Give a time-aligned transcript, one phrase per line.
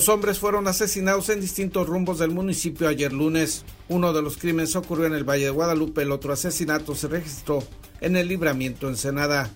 [0.00, 3.66] Dos hombres fueron asesinados en distintos rumbos del municipio ayer lunes.
[3.90, 7.62] Uno de los crímenes ocurrió en el Valle de Guadalupe, el otro asesinato se registró
[8.00, 9.50] en el libramiento Ensenada.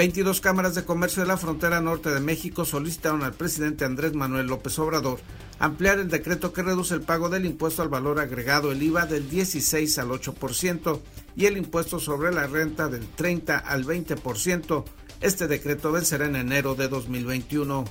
[0.00, 4.46] 22 cámaras de comercio de la frontera norte de México solicitaron al presidente Andrés Manuel
[4.46, 5.20] López Obrador
[5.58, 9.28] ampliar el decreto que reduce el pago del impuesto al valor agregado, el IVA del
[9.28, 11.00] 16 al 8%
[11.36, 14.84] y el impuesto sobre la renta del 30 al 20%.
[15.20, 17.84] Este decreto vencerá en enero de 2021.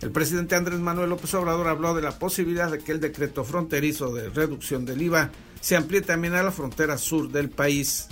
[0.00, 4.12] El presidente Andrés Manuel López Obrador habló de la posibilidad de que el decreto fronterizo
[4.12, 8.08] de reducción del IVA se amplíe también a la frontera sur del país.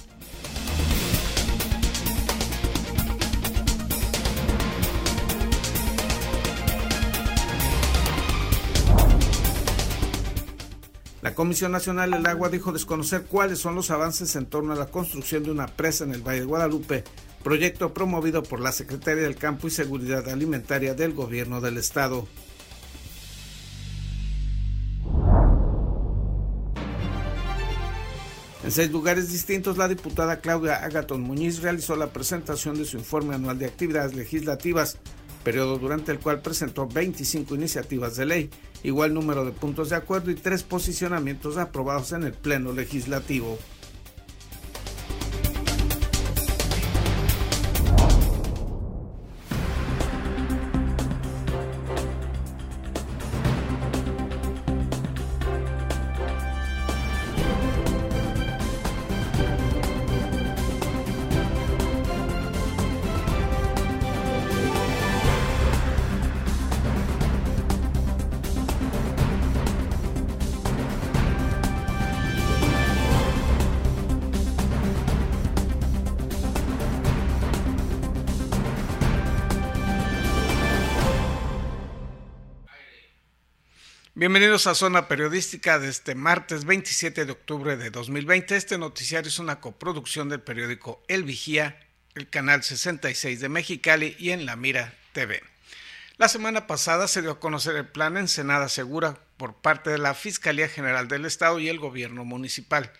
[11.26, 14.86] La Comisión Nacional del Agua dijo desconocer cuáles son los avances en torno a la
[14.86, 17.02] construcción de una presa en el Valle de Guadalupe,
[17.42, 22.28] proyecto promovido por la Secretaría del Campo y Seguridad Alimentaria del Gobierno del Estado.
[28.66, 33.36] En seis lugares distintos, la diputada Claudia Agaton Muñiz realizó la presentación de su informe
[33.36, 34.98] anual de actividades legislativas,
[35.44, 38.50] periodo durante el cual presentó 25 iniciativas de ley,
[38.82, 43.56] igual número de puntos de acuerdo y tres posicionamientos aprobados en el Pleno Legislativo.
[84.18, 88.56] Bienvenidos a Zona Periodística de este martes 27 de octubre de 2020.
[88.56, 94.30] Este noticiario es una coproducción del periódico El Vigía, el canal 66 de Mexicali y
[94.30, 95.42] en La Mira TV.
[96.16, 100.14] La semana pasada se dio a conocer el plan Ensenada Segura por parte de la
[100.14, 102.90] Fiscalía General del Estado y el gobierno municipal,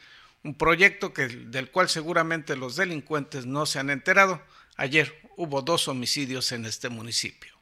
[0.45, 4.43] un proyecto del cual seguramente los delincuentes no se han enterado.
[4.77, 7.56] Ayer hubo dos homicidios en este municipio.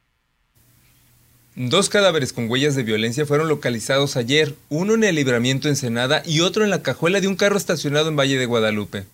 [1.57, 6.41] Dos cadáveres con huellas de violencia fueron localizados ayer, uno en el libramiento Ensenada y
[6.41, 9.05] otro en la cajuela de un carro estacionado en Valle de Guadalupe.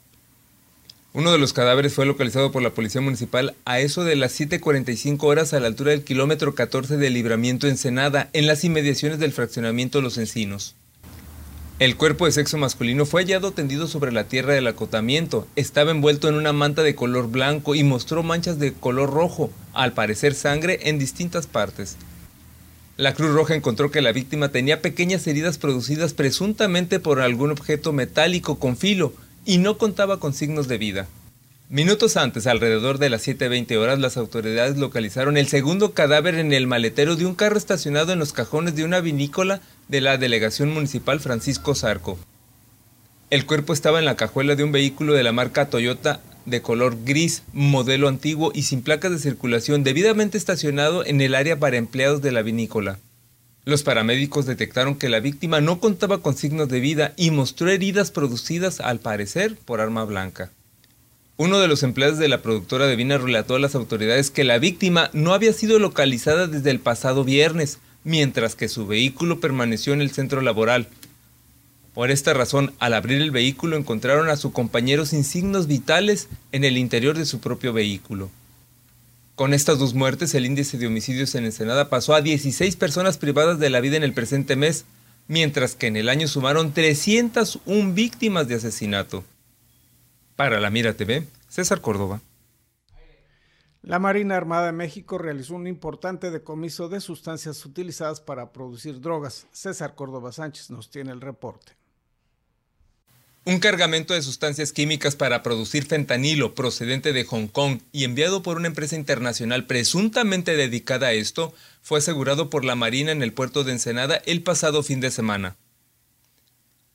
[1.13, 5.21] Uno de los cadáveres fue localizado por la Policía Municipal a eso de las 7.45
[5.21, 10.01] horas a la altura del kilómetro 14 del libramiento Ensenada, en las inmediaciones del fraccionamiento
[10.01, 10.73] Los Encinos.
[11.77, 15.47] El cuerpo de sexo masculino fue hallado tendido sobre la tierra del acotamiento.
[15.55, 19.93] Estaba envuelto en una manta de color blanco y mostró manchas de color rojo, al
[19.93, 21.97] parecer sangre en distintas partes.
[22.97, 27.93] La Cruz Roja encontró que la víctima tenía pequeñas heridas producidas presuntamente por algún objeto
[27.93, 29.13] metálico con filo
[29.45, 31.07] y no contaba con signos de vida.
[31.69, 36.67] Minutos antes, alrededor de las 7.20 horas, las autoridades localizaron el segundo cadáver en el
[36.67, 41.21] maletero de un carro estacionado en los cajones de una vinícola de la delegación municipal
[41.21, 42.19] Francisco Zarco.
[43.29, 46.97] El cuerpo estaba en la cajuela de un vehículo de la marca Toyota de color
[47.03, 52.21] gris, modelo antiguo y sin placas de circulación, debidamente estacionado en el área para empleados
[52.21, 52.99] de la vinícola.
[53.63, 58.09] Los paramédicos detectaron que la víctima no contaba con signos de vida y mostró heridas
[58.09, 60.51] producidas, al parecer, por arma blanca.
[61.37, 64.59] Uno de los empleados de la productora de vino relató a las autoridades que la
[64.59, 70.01] víctima no había sido localizada desde el pasado viernes, mientras que su vehículo permaneció en
[70.01, 70.87] el centro laboral,
[71.93, 76.63] por esta razón, al abrir el vehículo encontraron a su compañero sin signos vitales en
[76.63, 78.29] el interior de su propio vehículo.
[79.35, 83.59] Con estas dos muertes, el índice de homicidios en Ensenada pasó a 16 personas privadas
[83.59, 84.85] de la vida en el presente mes,
[85.27, 89.23] mientras que en el año sumaron 301 víctimas de asesinato.
[90.37, 92.21] Para la Mira TV, César Córdoba.
[93.81, 99.47] La Marina Armada de México realizó un importante decomiso de sustancias utilizadas para producir drogas.
[99.51, 101.80] César Córdoba Sánchez nos tiene el reporte.
[103.43, 108.57] Un cargamento de sustancias químicas para producir fentanilo procedente de Hong Kong y enviado por
[108.57, 111.51] una empresa internacional presuntamente dedicada a esto
[111.81, 115.55] fue asegurado por la Marina en el puerto de Ensenada el pasado fin de semana.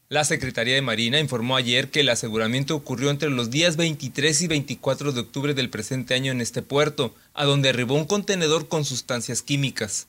[0.09, 4.47] La Secretaría de Marina informó ayer que el aseguramiento ocurrió entre los días 23 y
[4.47, 8.85] 24 de octubre del presente año en este puerto, a donde arribó un contenedor con
[8.85, 10.07] sustancias químicas.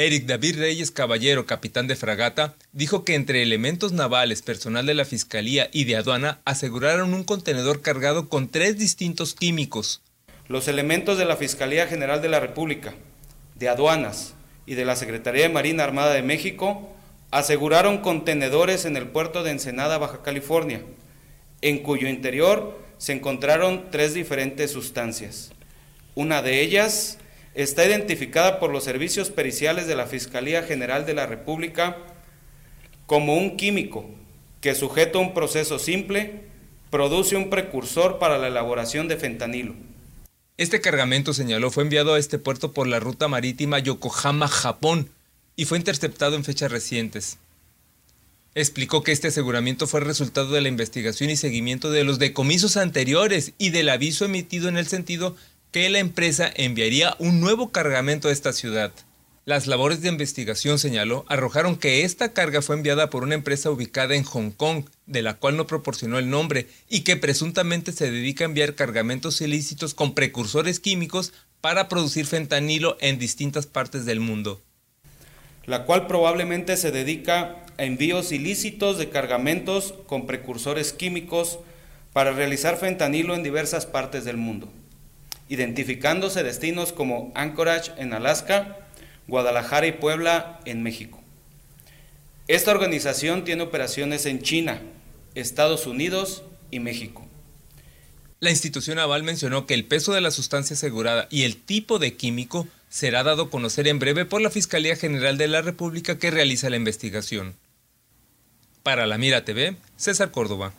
[0.00, 5.04] Eric David Reyes Caballero, capitán de fragata, dijo que entre elementos navales, personal de la
[5.04, 10.00] Fiscalía y de aduana aseguraron un contenedor cargado con tres distintos químicos.
[10.48, 12.94] Los elementos de la Fiscalía General de la República,
[13.56, 14.32] de aduanas
[14.64, 16.88] y de la Secretaría de Marina Armada de México
[17.30, 20.80] aseguraron contenedores en el puerto de Ensenada, Baja California,
[21.60, 25.52] en cuyo interior se encontraron tres diferentes sustancias.
[26.14, 27.18] Una de ellas
[27.54, 31.96] está identificada por los servicios periciales de la Fiscalía General de la República
[33.06, 34.08] como un químico
[34.60, 36.42] que sujeto a un proceso simple
[36.90, 39.74] produce un precursor para la elaboración de fentanilo.
[40.56, 45.08] Este cargamento, señaló, fue enviado a este puerto por la ruta marítima Yokohama-Japón
[45.56, 47.38] y fue interceptado en fechas recientes.
[48.54, 53.52] Explicó que este aseguramiento fue resultado de la investigación y seguimiento de los decomisos anteriores
[53.58, 55.36] y del aviso emitido en el sentido
[55.72, 58.92] que la empresa enviaría un nuevo cargamento a esta ciudad.
[59.44, 64.14] Las labores de investigación, señaló, arrojaron que esta carga fue enviada por una empresa ubicada
[64.14, 68.44] en Hong Kong, de la cual no proporcionó el nombre, y que presuntamente se dedica
[68.44, 74.60] a enviar cargamentos ilícitos con precursores químicos para producir fentanilo en distintas partes del mundo.
[75.66, 81.60] La cual probablemente se dedica a envíos ilícitos de cargamentos con precursores químicos
[82.12, 84.70] para realizar fentanilo en diversas partes del mundo
[85.50, 88.78] identificándose destinos como Anchorage en Alaska,
[89.26, 91.20] Guadalajara y Puebla en México.
[92.46, 94.80] Esta organización tiene operaciones en China,
[95.34, 97.26] Estados Unidos y México.
[98.38, 102.16] La institución naval mencionó que el peso de la sustancia asegurada y el tipo de
[102.16, 106.30] químico será dado a conocer en breve por la Fiscalía General de la República que
[106.30, 107.56] realiza la investigación.
[108.84, 110.72] Para la Mira TV, César Córdoba.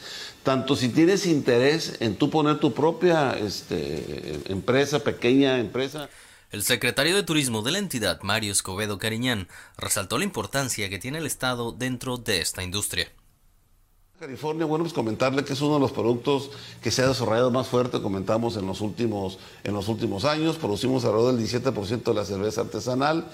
[0.44, 6.10] Tanto si tienes interés en tú poner tu propia este, empresa, pequeña empresa.
[6.50, 11.18] El secretario de Turismo de la entidad, Mario Escobedo Cariñán, resaltó la importancia que tiene
[11.18, 13.12] el Estado dentro de esta industria.
[14.18, 16.50] California, bueno, pues comentarle que es uno de los productos
[16.82, 21.04] que se ha desarrollado más fuerte, comentamos en los últimos, en los últimos años, producimos
[21.04, 23.30] alrededor del 17% de la cerveza artesanal,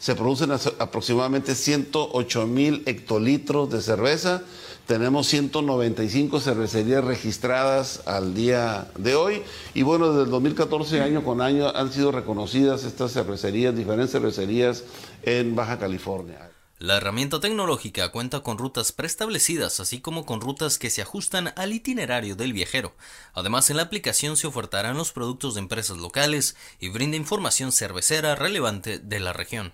[0.00, 4.42] se producen aproximadamente 108 mil hectolitros de cerveza.
[4.86, 9.42] Tenemos 195 cervecerías registradas al día de hoy.
[9.74, 14.84] Y bueno, desde el 2014, año con año, han sido reconocidas estas cervecerías, diferentes cervecerías
[15.24, 16.52] en Baja California.
[16.78, 21.72] La herramienta tecnológica cuenta con rutas preestablecidas, así como con rutas que se ajustan al
[21.72, 22.92] itinerario del viajero.
[23.32, 28.36] Además, en la aplicación se ofertarán los productos de empresas locales y brinda información cervecera
[28.36, 29.72] relevante de la región.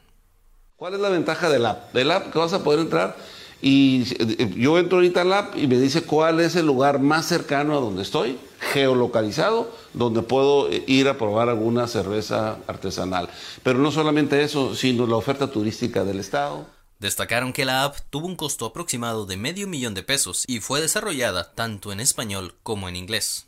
[0.77, 1.93] ¿Cuál es la ventaja del app?
[1.93, 3.17] Del app que vas a poder entrar
[3.63, 7.27] y eh, yo entro ahorita al app y me dice cuál es el lugar más
[7.27, 8.37] cercano a donde estoy,
[8.73, 13.29] geolocalizado, donde puedo eh, ir a probar alguna cerveza artesanal.
[13.63, 16.67] Pero no solamente eso, sino la oferta turística del estado.
[16.99, 20.81] Destacaron que la app tuvo un costo aproximado de medio millón de pesos y fue
[20.81, 23.47] desarrollada tanto en español como en inglés.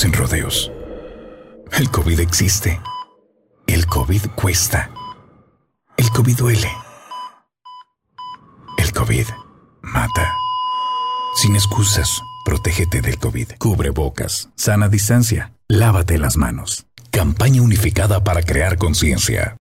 [0.00, 0.72] sin rodeos.
[1.72, 2.80] El COVID existe.
[3.66, 4.90] El COVID cuesta.
[5.98, 6.70] El COVID duele.
[8.78, 9.26] El COVID
[9.82, 10.34] mata.
[11.34, 13.52] Sin excusas, protégete del COVID.
[13.58, 16.86] Cubre bocas, sana distancia, lávate las manos.
[17.10, 19.58] Campaña unificada para crear conciencia.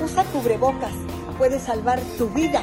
[0.00, 0.94] Usa cubrebocas,
[1.38, 2.62] puede salvar tu vida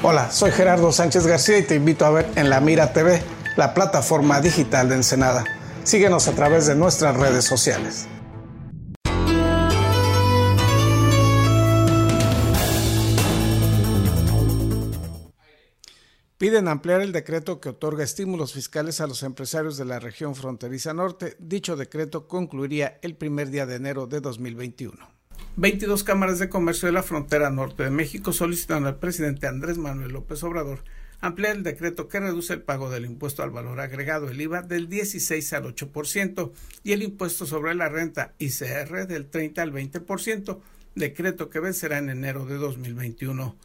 [0.00, 3.20] Hola, soy Gerardo Sánchez García y te invito a ver en La Mira TV,
[3.56, 5.44] la plataforma digital de Ensenada.
[5.82, 8.06] Síguenos a través de nuestras redes sociales.
[16.38, 20.94] Piden ampliar el decreto que otorga estímulos fiscales a los empresarios de la región fronteriza
[20.94, 21.34] norte.
[21.40, 25.17] Dicho decreto concluiría el primer día de enero de 2021.
[25.58, 30.12] 22 cámaras de comercio de la frontera norte de México solicitaron al presidente Andrés Manuel
[30.12, 30.84] López Obrador
[31.20, 34.88] ampliar el decreto que reduce el pago del impuesto al valor agregado, el IVA, del
[34.88, 36.52] 16 al 8%
[36.84, 40.60] y el impuesto sobre la renta ICR del 30 al 20%,
[40.94, 43.56] decreto que vencerá en enero de 2021.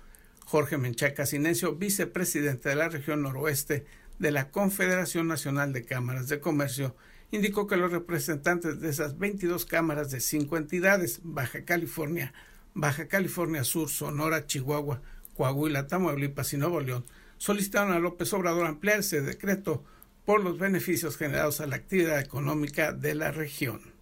[0.46, 3.86] Jorge Menchaca Sinesio, vicepresidente de la región noroeste
[4.18, 6.96] de la Confederación Nacional de Cámaras de Comercio,
[7.34, 12.32] indicó que los representantes de esas 22 cámaras de cinco entidades, Baja California,
[12.76, 15.02] Baja California Sur, Sonora, Chihuahua,
[15.36, 17.06] Coahuila, Tamaulipas y Nuevo León,
[17.40, 19.84] solicitaron a López Obrador ampliar ese decreto
[20.26, 23.93] por los beneficios generados a la actividad económica de la región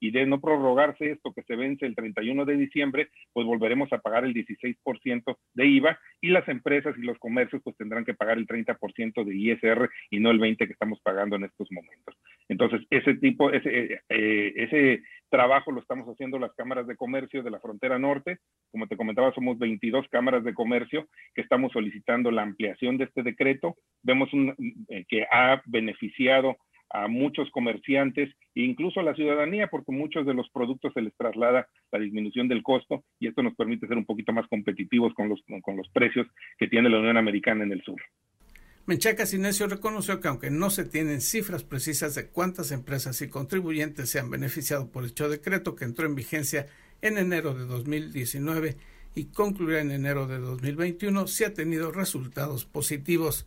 [0.00, 3.98] y de no prorrogarse esto que se vence el 31 de diciembre, pues volveremos a
[3.98, 8.38] pagar el 16% de IVA y las empresas y los comercios pues tendrán que pagar
[8.38, 12.14] el 30% de ISR y no el 20% que estamos pagando en estos momentos.
[12.48, 17.50] Entonces, ese tipo, ese, eh, ese trabajo lo estamos haciendo las cámaras de comercio de
[17.50, 18.38] la frontera norte.
[18.70, 23.22] Como te comentaba, somos 22 cámaras de comercio que estamos solicitando la ampliación de este
[23.22, 23.76] decreto.
[24.02, 24.54] Vemos un,
[24.88, 26.56] eh, que ha beneficiado
[26.96, 31.14] a muchos comerciantes e incluso a la ciudadanía, porque muchos de los productos se les
[31.16, 35.28] traslada la disminución del costo y esto nos permite ser un poquito más competitivos con
[35.28, 36.26] los, con los precios
[36.58, 38.00] que tiene la Unión Americana en el sur.
[38.86, 44.08] Menchaca Sinesio reconoció que aunque no se tienen cifras precisas de cuántas empresas y contribuyentes
[44.08, 46.66] se han beneficiado por dicho decreto que entró en vigencia
[47.02, 48.76] en enero de 2019
[49.14, 53.46] y concluirá en enero de 2021, se ha tenido resultados positivos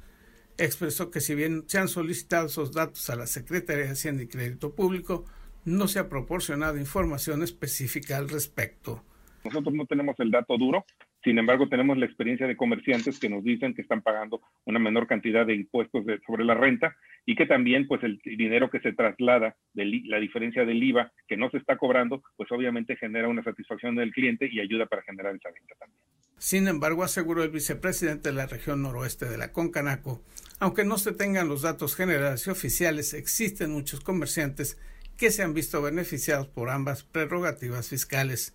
[0.60, 4.28] expresó que si bien se han solicitado esos datos a la Secretaría de Hacienda y
[4.28, 5.26] Crédito Público,
[5.66, 9.04] no se ha proporcionado información específica al respecto.
[9.44, 10.86] Nosotros no tenemos el dato duro,
[11.22, 15.06] Sin embargo, tenemos la experiencia de comerciantes que nos dicen que están pagando una menor
[15.06, 19.56] cantidad de impuestos sobre la renta y que también pues el dinero que se traslada
[19.74, 23.96] de la diferencia del IVA que no se está cobrando, pues obviamente genera una satisfacción
[23.96, 26.00] del cliente y ayuda para generar esa venta también.
[26.40, 30.22] Sin embargo, aseguró el vicepresidente de la región noroeste de la Concanaco,
[30.62, 34.78] aunque no se tengan los datos generales y oficiales, existen muchos comerciantes
[35.16, 38.54] que se han visto beneficiados por ambas prerrogativas fiscales.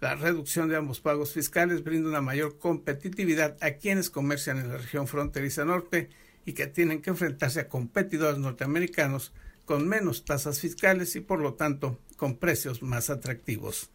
[0.00, 4.78] La reducción de ambos pagos fiscales brinda una mayor competitividad a quienes comercian en la
[4.78, 6.10] región fronteriza norte
[6.44, 9.32] y que tienen que enfrentarse a competidores norteamericanos
[9.64, 13.90] con menos tasas fiscales y por lo tanto con precios más atractivos.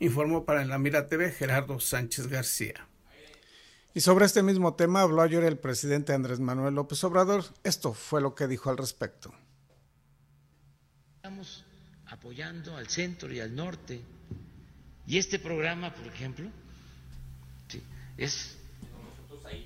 [0.00, 2.88] Informó para la Mira TV Gerardo Sánchez García.
[3.92, 7.44] Y sobre este mismo tema habló ayer el presidente Andrés Manuel López Obrador.
[7.64, 9.34] Esto fue lo que dijo al respecto.
[11.16, 11.66] Estamos
[12.06, 14.00] apoyando al centro y al norte
[15.06, 16.48] y este programa, por ejemplo,
[18.16, 18.56] es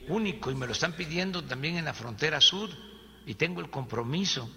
[0.08, 2.70] único y me lo están pidiendo también en la frontera sur
[3.26, 4.50] y tengo el compromiso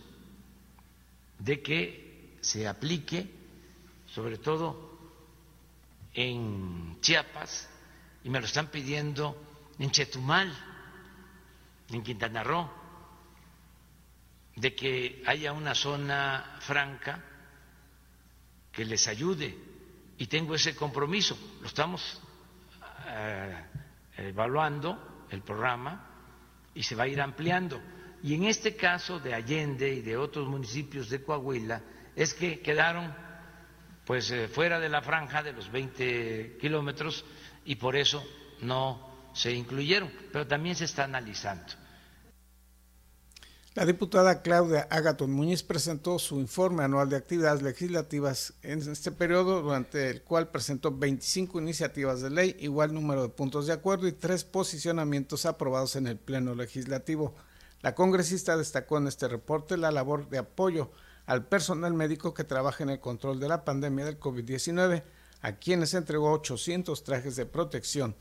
[1.39, 3.29] de que se aplique,
[4.07, 4.86] sobre todo
[6.17, 7.69] en Chiapas,
[8.23, 9.37] y me lo están pidiendo
[9.77, 10.51] en Chetumal,
[11.91, 12.67] en Quintana Roo,
[14.55, 17.23] de que haya una zona franca
[18.71, 19.55] que les ayude
[20.17, 21.37] y tengo ese compromiso.
[21.61, 22.19] Lo estamos
[23.09, 23.63] eh,
[24.17, 26.03] evaluando, el programa,
[26.73, 27.79] y se va a ir ampliando.
[28.23, 31.79] Y en este caso de Allende y de otros municipios de Coahuila,
[32.15, 33.26] es que quedaron
[34.07, 37.25] pues eh, fuera de la franja de los 20 kilómetros
[37.65, 38.23] y por eso
[38.61, 41.73] no se incluyeron, pero también se está analizando.
[43.75, 49.61] La diputada Claudia Agaton Muñiz presentó su informe anual de actividades legislativas en este periodo,
[49.61, 54.13] durante el cual presentó 25 iniciativas de ley, igual número de puntos de acuerdo y
[54.13, 57.35] tres posicionamientos aprobados en el Pleno Legislativo.
[57.81, 60.91] La congresista destacó en este reporte la labor de apoyo
[61.27, 65.03] al personal médico que trabaja en el control de la pandemia del COVID-19,
[65.41, 68.15] a quienes entregó 800 trajes de protección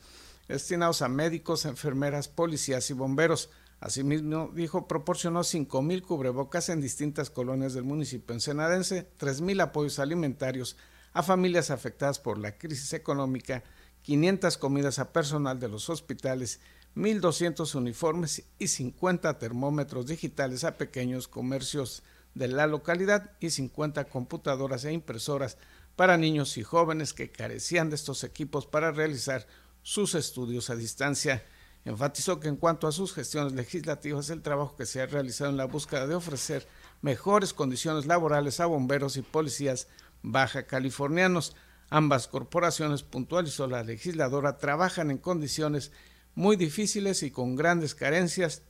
[0.47, 3.49] destinados a médicos, enfermeras, policías y bomberos.
[3.79, 10.77] Asimismo, dijo, proporcionó 5.000 cubrebocas en distintas colonias del municipio ensenadense, 3.000 apoyos alimentarios
[11.13, 13.63] a familias afectadas por la crisis económica,
[14.01, 16.59] 500 comidas a personal de los hospitales,
[16.95, 22.03] 1.200 uniformes y 50 termómetros digitales a pequeños comercios
[22.37, 25.57] de la localidad y 50 computadoras e impresoras
[25.95, 29.47] para niños y jóvenes que carecían de estos equipos para realizar
[29.81, 31.43] sus estudios a distancia.
[31.85, 35.57] Enfatizó que en cuanto a sus gestiones legislativas, el trabajo que se ha realizado en
[35.57, 36.67] la búsqueda de ofrecer
[37.01, 39.87] mejores condiciones laborales a bomberos y policías
[40.21, 41.55] baja californianos.
[41.89, 45.91] Ambas corporaciones, puntualizó la legisladora, trabajan en condiciones
[46.35, 48.61] muy difíciles y con grandes carencias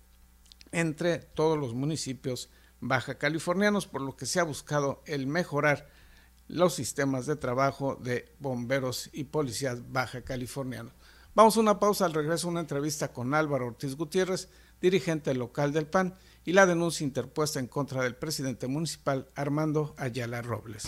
[0.71, 2.49] entre todos los municipios
[2.80, 5.90] baja californianos, por lo que se ha buscado el mejorar
[6.48, 10.94] los sistemas de trabajo de bomberos y policías baja californianos.
[11.36, 14.50] Vamos a una pausa, al regreso una entrevista con Álvaro Ortiz Gutiérrez,
[14.82, 20.42] dirigente local del PAN, y la denuncia interpuesta en contra del presidente municipal Armando Ayala
[20.42, 20.88] Robles.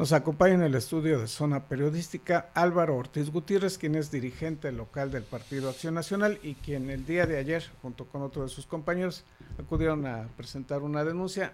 [0.00, 5.10] Nos acompaña en el estudio de Zona Periodística Álvaro Ortiz Gutiérrez, quien es dirigente local
[5.10, 8.64] del Partido Acción Nacional y quien el día de ayer, junto con otro de sus
[8.64, 9.24] compañeros,
[9.58, 11.52] acudieron a presentar una denuncia.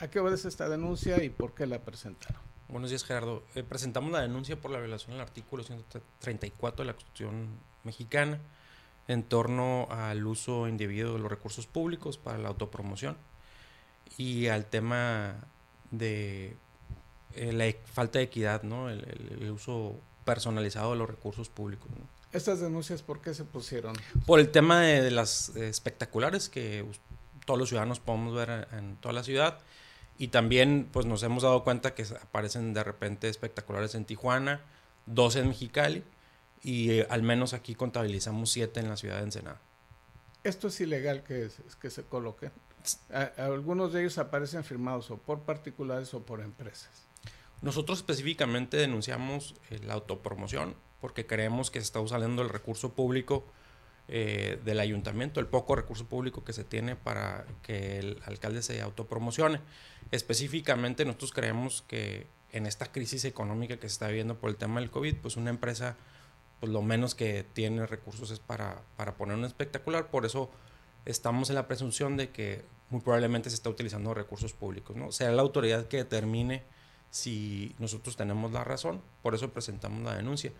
[0.00, 2.40] ¿A qué obedece esta denuncia y por qué la presentaron?
[2.68, 3.44] Buenos días, Gerardo.
[3.54, 8.40] Eh, presentamos la denuncia por la violación del artículo 134 de la Constitución mexicana
[9.06, 13.18] en torno al uso indebido de los recursos públicos para la autopromoción
[14.16, 15.44] y al tema
[15.90, 16.56] de
[17.36, 18.90] eh, la falta de equidad, ¿no?
[18.90, 21.88] El, uso personalizado de los recursos públicos.
[22.32, 23.96] ¿Estas denuncias por qué se pusieron?
[24.26, 26.84] Por el tema de, las espectaculares que
[27.44, 29.58] todos los ciudadanos podemos ver en, toda la ciudad.
[30.18, 34.62] Y también pues nos hemos dado cuenta que aparecen de repente espectaculares en Tijuana,
[35.04, 36.04] dos en Mexicali
[36.62, 39.60] y eh, al menos aquí contabilizamos siete en la ciudad de Ensenada.
[40.42, 42.52] ¿Esto es ilegal que, que se coloquen?
[43.36, 47.05] algunos de ellos aparecen firmados o por particulares o por empresas.
[47.62, 53.46] Nosotros específicamente denunciamos eh, la autopromoción porque creemos que se está usando el recurso público
[54.08, 58.80] eh, del ayuntamiento, el poco recurso público que se tiene para que el alcalde se
[58.80, 59.60] autopromocione.
[60.10, 64.80] Específicamente nosotros creemos que en esta crisis económica que se está viviendo por el tema
[64.80, 65.96] del COVID, pues una empresa,
[66.60, 70.50] pues lo menos que tiene recursos es para, para poner un espectacular, por eso
[71.04, 75.10] estamos en la presunción de que muy probablemente se está utilizando recursos públicos, ¿no?
[75.10, 76.62] Sea la autoridad que determine
[77.10, 80.52] si nosotros tenemos la razón, por eso presentamos la denuncia.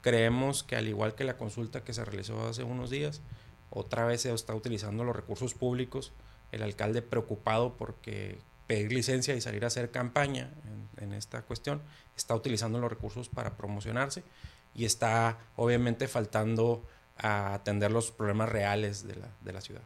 [0.00, 3.22] Creemos que al igual que la consulta que se realizó hace unos días,
[3.70, 6.12] otra vez se está utilizando los recursos públicos,
[6.52, 10.50] el alcalde preocupado porque pedir licencia y salir a hacer campaña
[10.98, 11.82] en, esta cuestión,
[12.16, 14.24] está utilizando los recursos para promocionarse
[14.74, 16.86] y está obviamente faltando
[17.18, 19.82] a atender los problemas reales de la, de la ciudad.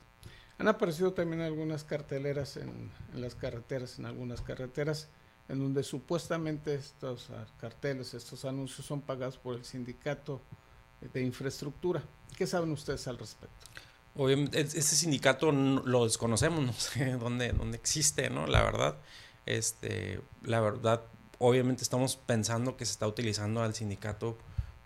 [0.59, 5.09] Han aparecido también algunas carteleras en, las carreteras, en algunas carreteras,
[5.49, 10.41] en donde supuestamente estos ah, carteles, estos anuncios son pagados por el sindicato
[11.13, 12.03] de infraestructura.
[12.37, 13.67] ¿Qué saben ustedes al respecto?
[14.17, 18.47] Obviamente, ese sindicato lo desconocemos, no sé dónde, dónde existe, ¿no?
[18.47, 18.97] La verdad,
[19.47, 21.03] este, la verdad,
[21.39, 24.37] obviamente estamos pensando que se está utilizando al sindicato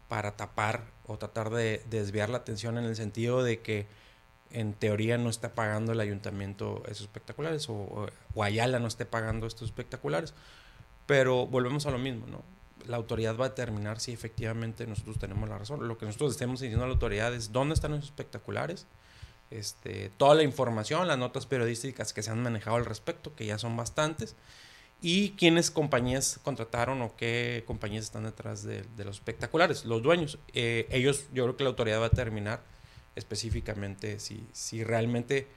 [0.08, 3.86] para tapar o tratar de desviar la atención en el sentido de que
[4.52, 9.46] en teoría no está pagando el ayuntamiento esos espectaculares o, o, Ayala no esté pagando
[9.46, 10.34] estos espectaculares.
[11.06, 12.42] Pero volvemos a lo mismo, ¿no?
[12.86, 15.86] La autoridad va a determinar si efectivamente nosotros tenemos la razón.
[15.86, 18.86] Lo que nosotros estemos diciendo a la autoridad es dónde están esos espectaculares,
[19.50, 23.58] este, toda la información, las notas periodísticas que se han manejado al respecto, que ya
[23.58, 24.34] son bastantes,
[25.02, 30.38] y quiénes compañías contrataron o qué compañías están detrás de, los espectaculares, los dueños.
[30.54, 32.62] Eh, ellos, yo creo que la autoridad va a determinar
[33.14, 35.48] específicamente si, si realmente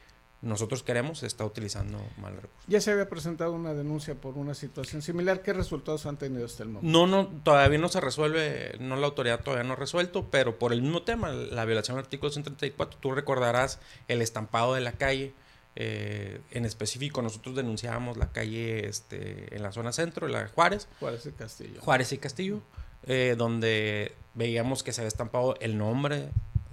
[0.46, 2.68] nosotros queremos está utilizando mal recurso.
[2.68, 5.42] Ya se había presentado una denuncia por una situación similar.
[5.42, 6.88] ¿Qué resultados han tenido hasta el momento?
[6.88, 10.72] No, no, todavía no se resuelve, no la autoridad todavía no ha resuelto, pero por
[10.72, 15.34] el mismo tema, la violación del artículo 134, tú recordarás el estampado de la calle.
[15.78, 20.88] Eh, en específico, nosotros denunciábamos la calle este, en la zona centro, la de Juárez.
[21.00, 21.82] Juárez y Castillo.
[21.82, 22.62] Juárez y Castillo,
[23.08, 26.30] eh, donde veíamos que se había estampado el nombre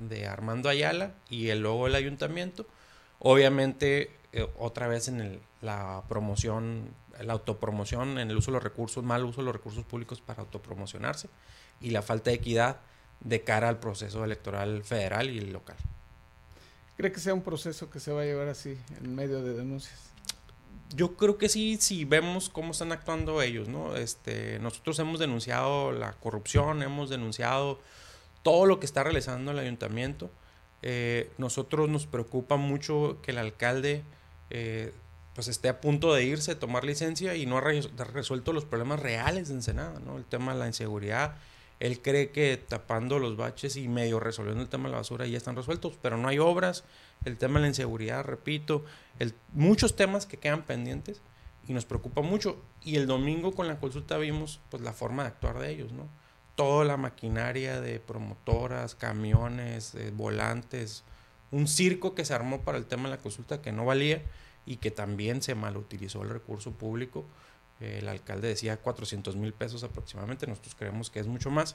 [0.09, 2.67] de Armando Ayala y el logo del ayuntamiento.
[3.19, 6.89] Obviamente, eh, otra vez en la promoción,
[7.21, 10.43] la autopromoción, en el uso de los recursos, mal uso de los recursos públicos para
[10.43, 11.29] autopromocionarse
[11.81, 12.79] y la falta de equidad
[13.21, 15.77] de cara al proceso electoral federal y local.
[16.97, 20.13] ¿Cree que sea un proceso que se va a llevar así en medio de denuncias?
[20.95, 23.97] Yo creo que sí, si vemos cómo están actuando ellos, ¿no?
[23.97, 27.81] Este, nosotros hemos denunciado la corrupción, hemos denunciado
[28.43, 30.31] todo lo que está realizando el ayuntamiento.
[30.83, 34.03] Eh, nosotros nos preocupa mucho que el alcalde
[34.51, 34.93] eh,
[35.35, 39.49] pues esté a punto de irse, tomar licencia y no ha resuelto los problemas reales
[39.49, 40.19] de Ensenada, ¿no?
[40.19, 41.37] El tema de la inseguridad.
[41.81, 45.37] Él cree que tapando los baches y medio resolviendo el tema de la basura ya
[45.37, 46.85] están resueltos, pero no hay obras.
[47.25, 48.85] El tema de la inseguridad, repito,
[49.53, 51.21] muchos temas que quedan pendientes
[51.67, 52.61] y nos preocupa mucho.
[52.83, 56.09] Y el domingo con la consulta vimos pues la forma de actuar de ellos, ¿no?
[56.55, 61.05] Toda la maquinaria de promotoras, camiones, eh, volantes,
[61.51, 64.23] un circo que se armó para el tema de la consulta que no valía
[64.67, 67.25] y que también se malutilizó el recurso público.
[67.81, 71.75] el alcalde decía 400 mil pesos aproximadamente, nosotros creemos que es mucho más,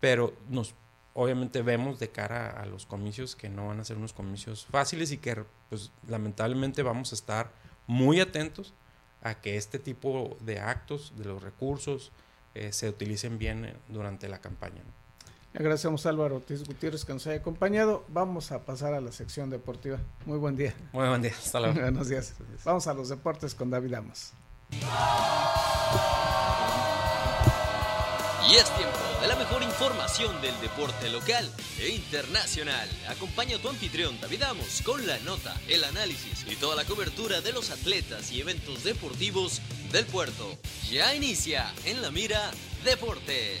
[0.00, 0.74] pero nos
[1.14, 5.10] obviamente vemos de cara a los comicios que no van a ser unos comicios fáciles
[5.12, 7.50] y que pues lamentablemente vamos a estar
[7.86, 8.72] muy atentos
[9.22, 12.12] a que este tipo de actos, de los recursos,
[12.54, 14.82] eh, se utilicen bien eh, durante la campaña.
[15.52, 18.04] Le agradecemos a Álvaro Ortiz Gutiérrez que nos haya acompañado.
[18.08, 19.98] Vamos a pasar a la sección deportiva.
[20.24, 20.74] Muy buen día.
[20.92, 21.32] Muy buen día.
[21.32, 21.74] Hasta luego.
[21.80, 22.34] Buenos días.
[22.64, 24.32] Vamos a los deportes con David Amos.
[28.50, 32.88] Y es tiempo de la mejor información del deporte local e internacional.
[33.08, 37.40] Acompaña a tu anfitrión David Amos con la nota, el análisis y toda la cobertura
[37.40, 39.60] de los atletas y eventos deportivos
[39.92, 40.58] del puerto.
[40.90, 42.50] Ya inicia en la mira
[42.82, 43.60] Deportes.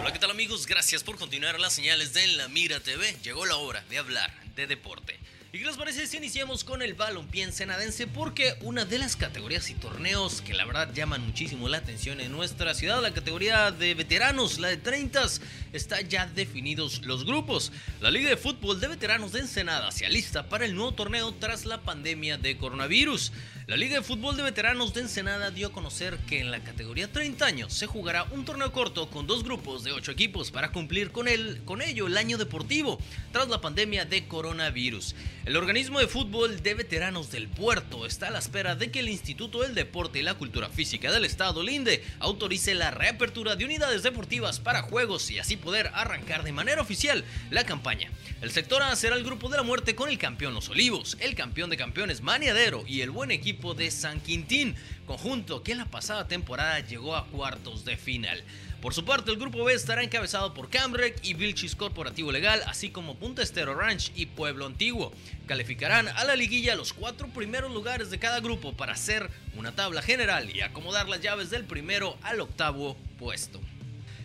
[0.00, 0.66] Hola, ¿qué tal amigos?
[0.66, 3.16] Gracias por continuar las señales de En la Mira TV.
[3.22, 5.18] Llegó la hora de hablar de deporte.
[5.50, 8.06] ¿Y qué les parece si iniciamos con el balompié ensenadense?
[8.06, 12.32] Porque una de las categorías y torneos que la verdad llaman muchísimo la atención en
[12.32, 15.24] nuestra ciudad, la categoría de veteranos, la de 30,
[15.72, 17.72] está ya definidos los grupos.
[18.02, 21.64] La Liga de Fútbol de Veteranos de Ensenada se alista para el nuevo torneo tras
[21.64, 23.32] la pandemia de coronavirus.
[23.68, 27.12] La Liga de Fútbol de Veteranos de Ensenada dio a conocer que en la categoría
[27.12, 31.12] 30 años se jugará un torneo corto con dos grupos de 8 equipos para cumplir
[31.12, 32.98] con, el, con ello el año deportivo
[33.30, 35.14] tras la pandemia de coronavirus.
[35.44, 39.10] El organismo de fútbol de veteranos del puerto está a la espera de que el
[39.10, 44.02] Instituto del Deporte y la Cultura Física del Estado, LINDE, autorice la reapertura de unidades
[44.02, 48.10] deportivas para juegos y así poder arrancar de manera oficial la campaña.
[48.40, 51.34] El sector A será el grupo de la muerte con el campeón Los Olivos, el
[51.34, 55.86] campeón de campeones Maniadero y el buen equipo de San Quintín, conjunto que en la
[55.86, 58.42] pasada temporada llegó a cuartos de final.
[58.80, 62.90] Por su parte, el grupo B estará encabezado por Camrec y Vilchis Corporativo Legal, así
[62.90, 65.12] como Punta Estero Ranch y Pueblo Antiguo.
[65.46, 70.00] Calificarán a la liguilla los cuatro primeros lugares de cada grupo para hacer una tabla
[70.00, 73.60] general y acomodar las llaves del primero al octavo puesto.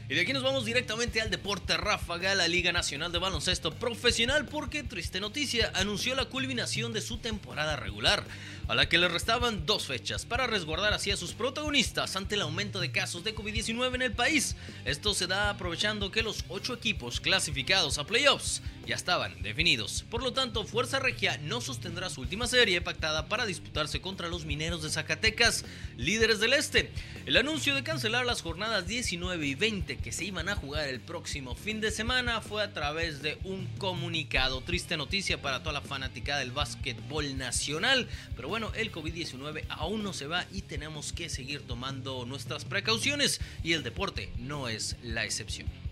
[0.10, 4.46] Y de aquí nos vamos directamente al deporte ráfaga, la Liga Nacional de Baloncesto Profesional,
[4.46, 8.24] porque triste noticia, anunció la culminación de su temporada regular
[8.68, 12.42] a la que le restaban dos fechas para resguardar así a sus protagonistas ante el
[12.42, 14.56] aumento de casos de COVID-19 en el país.
[14.86, 20.04] Esto se da aprovechando que los ocho equipos clasificados a playoffs ya estaban definidos.
[20.10, 24.46] Por lo tanto, Fuerza Regia no sostendrá su última serie pactada para disputarse contra los
[24.46, 25.66] mineros de Zacatecas,
[25.98, 26.92] líderes del este.
[27.26, 31.00] El anuncio de cancelar las jornadas 19 y 20 que se iban a jugar el
[31.00, 34.62] próximo fin de semana fue a través de un comunicado.
[34.62, 40.14] Triste noticia para toda la fanática del básquetbol nacional, pero bueno, el COVID-19 aún no
[40.14, 45.26] se va y tenemos que seguir tomando nuestras precauciones y el deporte no es la
[45.26, 45.83] excepción.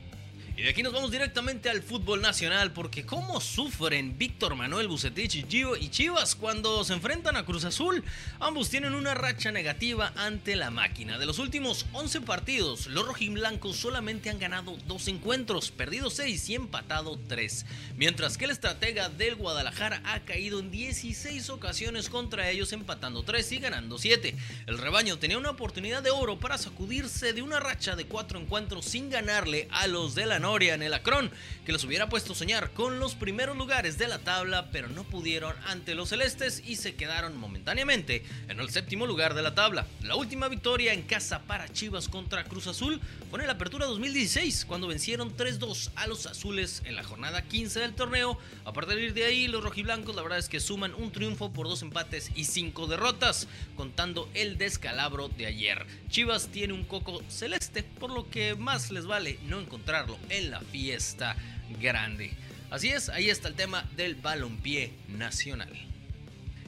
[0.58, 5.48] Y de aquí nos vamos directamente al fútbol nacional porque cómo sufren Víctor Manuel Bucetich
[5.48, 8.04] Gio y Chivas cuando se enfrentan a Cruz Azul.
[8.40, 11.18] Ambos tienen una racha negativa ante la máquina.
[11.18, 16.56] De los últimos 11 partidos, los rojiblancos solamente han ganado dos encuentros, perdido 6 y
[16.56, 17.66] empatado 3.
[17.96, 23.52] Mientras que el estratega del Guadalajara ha caído en 16 ocasiones contra ellos empatando 3
[23.54, 24.36] y ganando 7.
[24.68, 28.86] El rebaño tenía una oportunidad de oro para sacudirse de una racha de 4 encuentros
[28.86, 31.32] sin ganarle a los de la Noria en el Acron,
[31.66, 35.04] que los hubiera puesto a soñar con los primeros lugares de la tabla, pero no
[35.04, 39.86] pudieron ante los celestes y se quedaron momentáneamente en el séptimo lugar de la tabla.
[40.02, 43.00] La última victoria en casa para Chivas contra Cruz Azul
[43.30, 47.80] fue en la apertura 2016, cuando vencieron 3-2 a los azules en la jornada 15
[47.80, 48.38] del torneo.
[48.66, 51.84] A partir de ahí, los rojiblancos la verdad es que suman un triunfo por dos
[51.84, 55.86] empates y cinco derrotas, contando el descalabro de ayer.
[56.10, 60.62] Chivas tiene un coco celeste, por lo que más les vale no encontrarlo en la
[60.62, 61.36] fiesta
[61.80, 62.32] grande.
[62.70, 65.72] Así es, ahí está el tema del balompié nacional.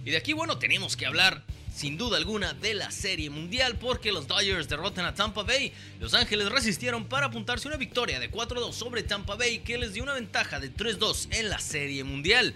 [0.05, 4.11] Y de aquí, bueno, tenemos que hablar sin duda alguna de la Serie Mundial porque
[4.11, 5.73] los Dodgers derrotan a Tampa Bay.
[5.99, 10.03] Los Ángeles resistieron para apuntarse una victoria de 4-2 sobre Tampa Bay que les dio
[10.03, 12.53] una ventaja de 3-2 en la Serie Mundial.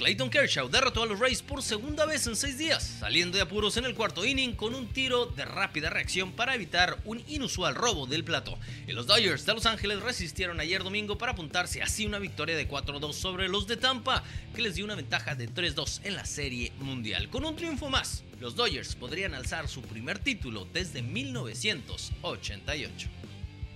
[0.00, 3.76] Clayton Kershaw derrotó a los Rays por segunda vez en seis días, saliendo de apuros
[3.76, 8.06] en el cuarto inning con un tiro de rápida reacción para evitar un inusual robo
[8.06, 8.58] del plato.
[8.86, 12.66] Y los Dodgers de Los Ángeles resistieron ayer domingo para apuntarse así una victoria de
[12.66, 16.72] 4-2 sobre los de Tampa, que les dio una ventaja de 3-2 en la Serie
[16.78, 17.28] Mundial.
[17.28, 23.19] Con un triunfo más, los Dodgers podrían alzar su primer título desde 1988.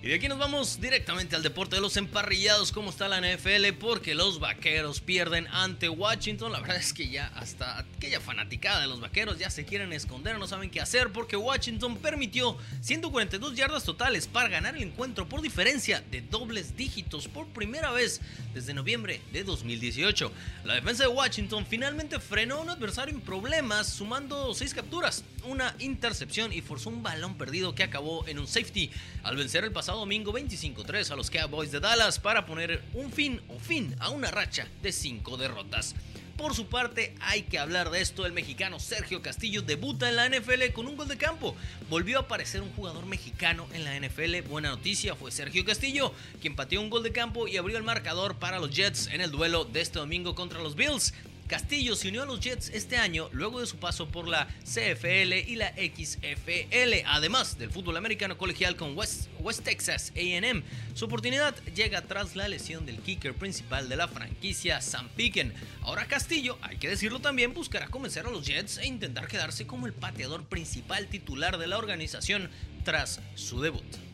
[0.05, 3.73] Y de aquí nos vamos directamente al deporte de los emparrillados, como está la NFL,
[3.79, 6.51] porque los vaqueros pierden ante Washington.
[6.51, 10.37] La verdad es que ya hasta aquella fanaticada de los vaqueros ya se quieren esconder,
[10.37, 15.41] no saben qué hacer, porque Washington permitió 142 yardas totales para ganar el encuentro por
[15.41, 18.21] diferencia de dobles dígitos por primera vez
[18.53, 20.31] desde noviembre de 2018.
[20.65, 25.75] La defensa de Washington finalmente frenó a un adversario en problemas, sumando 6 capturas, una
[25.79, 28.91] intercepción y forzó un balón perdido que acabó en un safety
[29.23, 33.41] al vencer el pasado domingo 25-3 a los Cowboys de Dallas para poner un fin
[33.49, 35.95] o fin a una racha de 5 derrotas.
[36.37, 38.25] Por su parte, hay que hablar de esto.
[38.25, 41.55] El mexicano Sergio Castillo debuta en la NFL con un gol de campo.
[41.89, 44.41] Volvió a aparecer un jugador mexicano en la NFL.
[44.49, 48.35] Buena noticia fue Sergio Castillo, quien pateó un gol de campo y abrió el marcador
[48.35, 51.13] para los Jets en el duelo de este domingo contra los Bills.
[51.47, 55.33] Castillo se unió a los Jets este año luego de su paso por la CFL
[55.47, 59.29] y la XFL, además del fútbol americano colegial con West,
[59.63, 60.63] Texas AM.
[60.95, 65.53] Su oportunidad llega tras la lesión del kicker principal de la franquicia, Sam Picken.
[65.81, 69.85] Ahora Castillo, hay que decirlo también, buscará convencer a los Jets e intentar quedarse como
[69.85, 72.49] el pateador principal titular de la organización
[72.83, 74.04] tras su debut.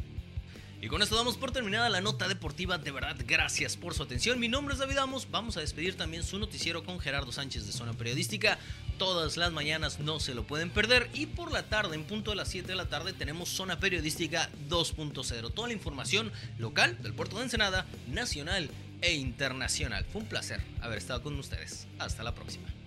[0.81, 2.79] Y con esto damos por terminada la nota deportiva.
[2.79, 4.39] De verdad, gracias por su atención.
[4.39, 5.29] Mi nombre es David Amos.
[5.29, 8.57] Vamos a despedir también su noticiero con Gerardo Sánchez de Zona Periodística.
[8.97, 11.07] Todas las mañanas no se lo pueden perder.
[11.13, 14.49] Y por la tarde, en punto de las 7 de la tarde, tenemos Zona Periodística
[14.69, 15.53] 2.0.
[15.53, 18.67] Toda la información local del puerto de Ensenada, nacional
[19.01, 20.03] e internacional.
[20.11, 21.85] Fue un placer haber estado con ustedes.
[21.99, 22.80] Hasta la próxima.